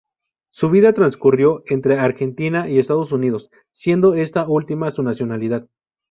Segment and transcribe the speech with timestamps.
[0.51, 5.67] Su vida transcurrió entre Argentina y Estados Unidos, siendo esta última su nacionalidad.